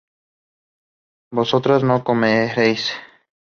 vosotras 1.31 1.83
no 1.83 2.03
comeréis 2.03 2.91